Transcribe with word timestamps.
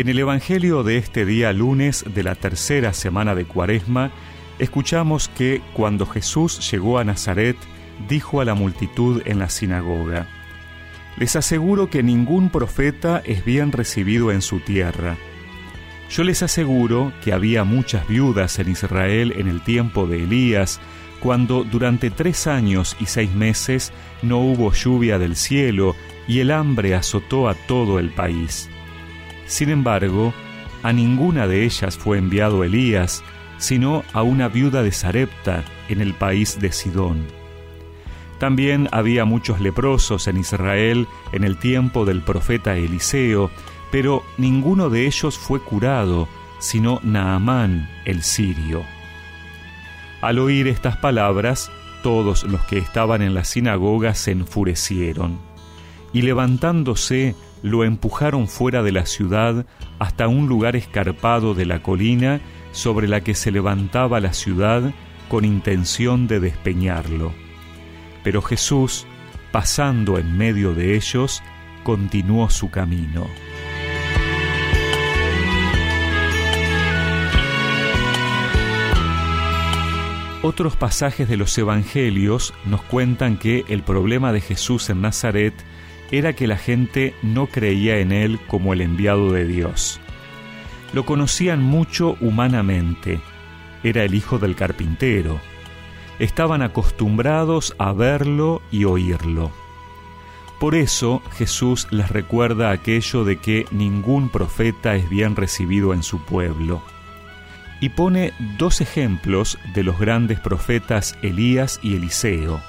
En 0.00 0.08
el 0.08 0.18
Evangelio 0.18 0.82
de 0.82 0.96
este 0.96 1.26
día 1.26 1.52
lunes 1.52 2.06
de 2.14 2.22
la 2.22 2.34
tercera 2.34 2.94
semana 2.94 3.34
de 3.34 3.44
Cuaresma, 3.44 4.10
escuchamos 4.58 5.28
que 5.28 5.60
cuando 5.74 6.06
Jesús 6.06 6.70
llegó 6.70 6.96
a 6.96 7.04
Nazaret, 7.04 7.58
dijo 8.08 8.40
a 8.40 8.46
la 8.46 8.54
multitud 8.54 9.20
en 9.26 9.38
la 9.38 9.50
sinagoga, 9.50 10.26
Les 11.18 11.36
aseguro 11.36 11.90
que 11.90 12.02
ningún 12.02 12.48
profeta 12.48 13.20
es 13.26 13.44
bien 13.44 13.72
recibido 13.72 14.32
en 14.32 14.40
su 14.40 14.60
tierra. 14.60 15.18
Yo 16.08 16.24
les 16.24 16.42
aseguro 16.42 17.12
que 17.22 17.34
había 17.34 17.64
muchas 17.64 18.08
viudas 18.08 18.58
en 18.58 18.70
Israel 18.70 19.34
en 19.36 19.48
el 19.48 19.62
tiempo 19.62 20.06
de 20.06 20.24
Elías, 20.24 20.80
cuando 21.20 21.62
durante 21.62 22.10
tres 22.10 22.46
años 22.46 22.96
y 23.00 23.04
seis 23.04 23.34
meses 23.34 23.92
no 24.22 24.38
hubo 24.38 24.72
lluvia 24.72 25.18
del 25.18 25.36
cielo 25.36 25.94
y 26.26 26.38
el 26.38 26.52
hambre 26.52 26.94
azotó 26.94 27.50
a 27.50 27.54
todo 27.54 27.98
el 27.98 28.08
país. 28.08 28.70
Sin 29.50 29.68
embargo, 29.68 30.32
a 30.84 30.92
ninguna 30.92 31.48
de 31.48 31.64
ellas 31.64 31.98
fue 31.98 32.18
enviado 32.18 32.62
Elías, 32.62 33.24
sino 33.58 34.04
a 34.12 34.22
una 34.22 34.46
viuda 34.46 34.84
de 34.84 34.92
Sarepta 34.92 35.64
en 35.88 36.00
el 36.00 36.14
país 36.14 36.60
de 36.60 36.70
Sidón. 36.70 37.26
También 38.38 38.88
había 38.92 39.24
muchos 39.24 39.60
leprosos 39.60 40.28
en 40.28 40.36
Israel 40.36 41.08
en 41.32 41.42
el 41.42 41.58
tiempo 41.58 42.04
del 42.04 42.22
profeta 42.22 42.76
Eliseo, 42.76 43.50
pero 43.90 44.22
ninguno 44.38 44.88
de 44.88 45.06
ellos 45.06 45.36
fue 45.36 45.58
curado, 45.60 46.28
sino 46.60 47.00
Naamán 47.02 47.90
el 48.04 48.22
sirio. 48.22 48.84
Al 50.20 50.38
oír 50.38 50.68
estas 50.68 50.96
palabras, 50.96 51.72
todos 52.04 52.44
los 52.44 52.64
que 52.66 52.78
estaban 52.78 53.20
en 53.20 53.34
la 53.34 53.42
sinagoga 53.42 54.14
se 54.14 54.30
enfurecieron, 54.30 55.40
y 56.12 56.22
levantándose 56.22 57.34
lo 57.62 57.84
empujaron 57.84 58.48
fuera 58.48 58.82
de 58.82 58.92
la 58.92 59.06
ciudad 59.06 59.66
hasta 59.98 60.28
un 60.28 60.48
lugar 60.48 60.76
escarpado 60.76 61.54
de 61.54 61.66
la 61.66 61.82
colina 61.82 62.40
sobre 62.72 63.08
la 63.08 63.22
que 63.22 63.34
se 63.34 63.50
levantaba 63.50 64.20
la 64.20 64.32
ciudad 64.32 64.92
con 65.28 65.44
intención 65.44 66.26
de 66.26 66.40
despeñarlo. 66.40 67.32
Pero 68.24 68.42
Jesús, 68.42 69.06
pasando 69.52 70.18
en 70.18 70.36
medio 70.36 70.74
de 70.74 70.96
ellos, 70.96 71.42
continuó 71.84 72.50
su 72.50 72.70
camino. 72.70 73.26
Otros 80.42 80.74
pasajes 80.74 81.28
de 81.28 81.36
los 81.36 81.56
Evangelios 81.58 82.54
nos 82.64 82.82
cuentan 82.82 83.36
que 83.36 83.64
el 83.68 83.82
problema 83.82 84.32
de 84.32 84.40
Jesús 84.40 84.88
en 84.88 85.02
Nazaret 85.02 85.52
era 86.10 86.32
que 86.32 86.46
la 86.46 86.56
gente 86.56 87.14
no 87.22 87.46
creía 87.46 87.98
en 87.98 88.12
él 88.12 88.40
como 88.48 88.72
el 88.72 88.80
enviado 88.80 89.32
de 89.32 89.46
Dios. 89.46 90.00
Lo 90.92 91.04
conocían 91.04 91.62
mucho 91.62 92.16
humanamente. 92.20 93.20
Era 93.84 94.04
el 94.04 94.14
hijo 94.14 94.38
del 94.38 94.56
carpintero. 94.56 95.40
Estaban 96.18 96.62
acostumbrados 96.62 97.74
a 97.78 97.92
verlo 97.92 98.60
y 98.70 98.84
oírlo. 98.84 99.52
Por 100.58 100.74
eso 100.74 101.22
Jesús 101.38 101.86
les 101.90 102.10
recuerda 102.10 102.70
aquello 102.70 103.24
de 103.24 103.36
que 103.38 103.64
ningún 103.70 104.28
profeta 104.28 104.96
es 104.96 105.08
bien 105.08 105.36
recibido 105.36 105.94
en 105.94 106.02
su 106.02 106.22
pueblo. 106.24 106.82
Y 107.80 107.90
pone 107.90 108.34
dos 108.58 108.82
ejemplos 108.82 109.58
de 109.74 109.84
los 109.84 109.98
grandes 109.98 110.38
profetas 110.38 111.16
Elías 111.22 111.80
y 111.82 111.94
Eliseo 111.94 112.60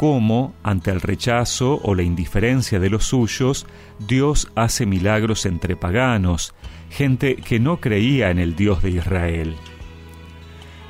cómo, 0.00 0.54
ante 0.62 0.90
el 0.90 1.02
rechazo 1.02 1.78
o 1.82 1.94
la 1.94 2.02
indiferencia 2.02 2.80
de 2.80 2.88
los 2.88 3.04
suyos, 3.04 3.66
Dios 3.98 4.50
hace 4.54 4.86
milagros 4.86 5.44
entre 5.44 5.76
paganos, 5.76 6.54
gente 6.88 7.36
que 7.36 7.60
no 7.60 7.82
creía 7.82 8.30
en 8.30 8.38
el 8.38 8.56
Dios 8.56 8.82
de 8.82 8.92
Israel. 8.92 9.56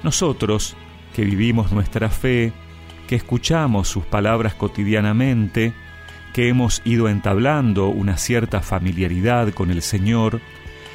Nosotros, 0.04 0.76
que 1.12 1.25
vivimos 1.25 1.72
nuestra 1.72 2.09
fe, 2.09 2.53
que 3.09 3.16
escuchamos 3.16 3.88
sus 3.88 4.04
palabras 4.04 4.54
cotidianamente, 4.54 5.72
que 6.32 6.49
hemos 6.49 6.81
ido 6.84 7.09
entablando 7.09 7.88
una 7.88 8.16
cierta 8.16 8.60
familiaridad 8.60 9.53
con 9.53 9.72
el 9.72 9.82
Señor, 9.82 10.41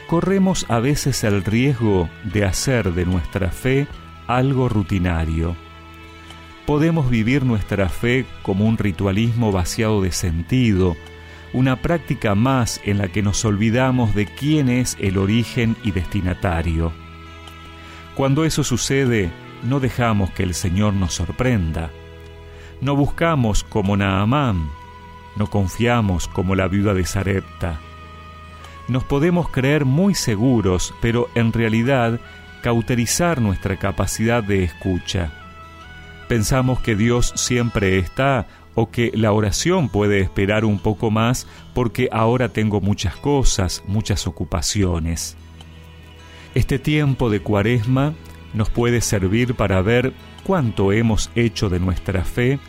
corremos 0.08 0.66
a 0.70 0.80
veces 0.80 1.26
el 1.26 1.44
riesgo 1.44 2.08
de 2.24 2.46
hacer 2.46 2.94
de 2.94 3.06
nuestra 3.06 3.52
fe 3.52 3.88
algo 4.26 4.70
rutinario 4.70 5.65
podemos 6.66 7.10
vivir 7.10 7.46
nuestra 7.46 7.90
fe 7.90 8.26
como 8.42 8.66
un 8.66 8.78
ritualismo 8.78 9.52
vaciado 9.52 10.02
de 10.02 10.12
sentido, 10.12 10.96
una 11.54 11.82
práctica 11.82 12.36
más 12.36 12.82
en 12.84 12.98
la 12.98 13.08
que 13.08 13.22
nos 13.22 13.46
olvidamos 13.46 14.16
de 14.16 14.26
quién 14.26 14.70
es 14.70 14.98
el 15.00 15.18
origen 15.18 15.76
y 15.84 15.92
destinatario. 15.92 16.92
Cuando 18.16 18.46
eso 18.46 18.64
sucede, 18.64 19.32
no 19.64 19.80
dejamos 19.80 20.32
que 20.32 20.44
el 20.44 20.54
Señor 20.54 20.94
nos 20.94 21.14
sorprenda. 21.14 21.92
No 22.82 22.96
buscamos 22.96 23.64
como 23.64 23.96
Naamán, 23.96 24.70
no 25.38 25.48
confiamos 25.48 26.28
como 26.28 26.56
la 26.56 26.68
viuda 26.68 26.94
de 26.94 27.06
Sarepta. 27.06 27.80
Nos 28.88 29.04
podemos 29.04 29.50
creer 29.50 29.86
muy 29.86 30.14
seguros, 30.16 30.94
pero 31.02 31.30
en 31.36 31.54
realidad 31.54 32.20
cauterizar 32.62 33.42
nuestra 33.42 33.78
capacidad 33.78 34.44
de 34.44 34.64
escucha 34.64 35.45
pensamos 36.28 36.80
que 36.80 36.96
Dios 36.96 37.34
siempre 37.36 37.98
está 37.98 38.48
o 38.76 38.92
que 38.92 39.12
la 39.16 39.32
oración 39.32 39.90
puede 39.90 40.20
esperar 40.20 40.66
un 40.66 40.80
poco 40.80 41.10
más 41.10 41.48
porque 41.74 42.10
ahora 42.12 42.50
tengo 42.50 42.82
muchas 42.82 43.16
cosas, 43.16 43.84
muchas 43.88 44.28
ocupaciones. 44.28 45.38
Este 46.54 46.78
tiempo 46.78 47.30
de 47.30 47.40
cuaresma 47.40 48.14
nos 48.54 48.70
puede 48.70 49.02
servir 49.02 49.56
para 49.56 49.82
ver 49.82 50.14
cuánto 50.44 50.92
hemos 50.92 51.32
hecho 51.36 51.70
de 51.70 51.80
nuestra 51.80 52.24
fe 52.24 52.60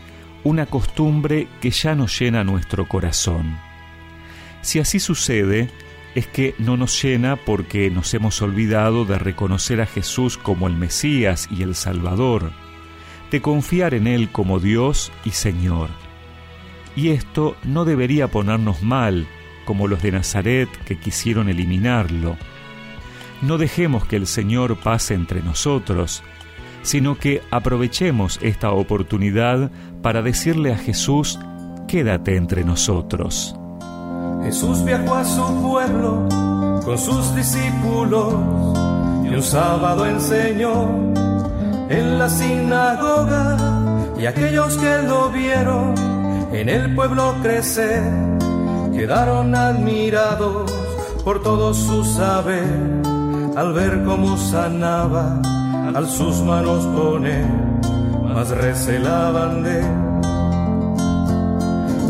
una 0.43 0.65
costumbre 0.65 1.47
que 1.61 1.71
ya 1.71 1.95
nos 1.95 2.17
llena 2.17 2.43
nuestro 2.43 2.87
corazón. 2.87 3.57
Si 4.61 4.79
así 4.79 4.99
sucede, 4.99 5.69
es 6.15 6.27
que 6.27 6.55
no 6.57 6.77
nos 6.77 7.01
llena 7.01 7.35
porque 7.35 7.89
nos 7.89 8.13
hemos 8.13 8.41
olvidado 8.41 9.05
de 9.05 9.19
reconocer 9.19 9.81
a 9.81 9.85
Jesús 9.85 10.37
como 10.37 10.67
el 10.67 10.73
Mesías 10.73 11.47
y 11.51 11.63
el 11.63 11.75
Salvador 11.75 12.51
de 13.31 13.41
confiar 13.41 13.93
en 13.93 14.07
Él 14.07 14.31
como 14.31 14.59
Dios 14.59 15.11
y 15.25 15.31
Señor. 15.31 15.89
Y 16.95 17.09
esto 17.09 17.55
no 17.63 17.85
debería 17.85 18.27
ponernos 18.29 18.81
mal, 18.81 19.27
como 19.65 19.87
los 19.87 20.01
de 20.01 20.11
Nazaret 20.11 20.69
que 20.85 20.97
quisieron 20.97 21.49
eliminarlo. 21.49 22.37
No 23.41 23.57
dejemos 23.57 24.05
que 24.05 24.15
el 24.15 24.25
Señor 24.25 24.77
pase 24.77 25.13
entre 25.13 25.41
nosotros, 25.43 26.23
sino 26.81 27.17
que 27.17 27.41
aprovechemos 27.51 28.39
esta 28.41 28.71
oportunidad 28.71 29.71
para 30.01 30.21
decirle 30.21 30.73
a 30.73 30.77
Jesús, 30.77 31.37
quédate 31.87 32.35
entre 32.35 32.63
nosotros. 32.63 33.55
Jesús 34.43 34.83
viajó 34.85 35.15
a 35.15 35.25
su 35.25 35.61
pueblo 35.61 36.27
con 36.83 36.97
sus 36.97 37.35
discípulos 37.35 38.33
y 39.25 39.35
un 39.35 39.43
sábado 39.43 40.05
enseñó 40.05 41.16
en 41.89 42.19
la 42.19 42.29
sinagoga 42.29 43.57
y 44.19 44.25
aquellos 44.25 44.77
que 44.77 45.01
lo 45.03 45.29
vieron 45.29 45.95
en 46.51 46.69
el 46.69 46.93
pueblo 46.95 47.35
crecer 47.41 48.03
quedaron 48.93 49.55
admirados 49.55 50.71
por 51.23 51.41
todo 51.43 51.73
su 51.73 52.03
saber 52.03 52.65
al 53.55 53.73
ver 53.73 54.03
cómo 54.03 54.37
sanaba 54.37 55.41
al 55.95 56.07
sus 56.07 56.41
manos 56.41 56.85
poner 56.87 57.45
más 58.23 58.49
recelaban 58.49 59.63
de 59.63 59.81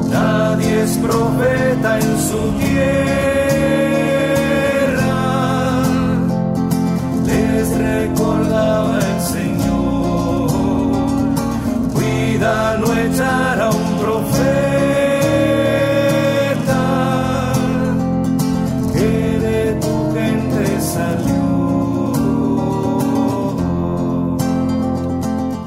nadie 0.09 0.83
es 0.83 0.97
profeta 0.97 1.99
en 1.99 2.19
su 2.19 2.39
tierra 2.59 3.66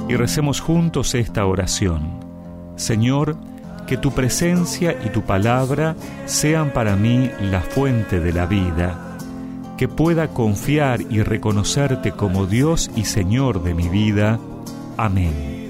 Y 0.09 0.17
recemos 0.17 0.61
juntos 0.61 1.15
esta 1.15 1.47
oración. 1.47 2.19
Señor, 2.77 3.37
que 3.87 3.97
tu 3.97 4.11
presencia 4.11 4.97
y 5.05 5.11
tu 5.11 5.23
palabra 5.23 5.95
sean 6.27 6.73
para 6.73 6.97
mí 6.97 7.31
la 7.41 7.61
fuente 7.61 8.21
de 8.21 8.33
la 8.33 8.47
vida, 8.47 9.17
que 9.79 9.87
pueda 9.87 10.29
confiar 10.29 11.01
y 11.03 11.23
reconocerte 11.23 12.13
como 12.13 12.47
Dios 12.47 12.91
y 12.97 13.05
Señor 13.05 13.63
de 13.63 13.75
mi 13.75 13.89
vida. 13.89 14.41
Amén 14.97 15.70